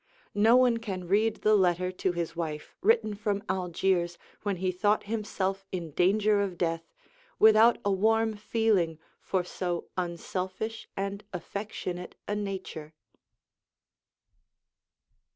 No 0.33 0.55
one 0.55 0.77
can 0.77 1.07
read 1.07 1.43
the 1.43 1.53
letter 1.53 1.91
to 1.91 2.11
his 2.11 2.35
wife, 2.35 2.73
written 2.81 3.13
from 3.13 3.43
Algiers 3.47 4.17
when 4.41 4.55
he 4.55 4.71
thought 4.71 5.03
himself 5.03 5.63
in 5.71 5.91
danger 5.91 6.41
of 6.41 6.57
death, 6.57 6.89
without 7.37 7.77
a 7.85 7.91
warm 7.91 8.33
feeling 8.35 8.97
for 9.21 9.43
so 9.43 9.89
unselfish 9.97 10.89
and 10.97 11.23
affectionate 11.33 12.15
a 12.27 12.35
nature. 12.35 12.95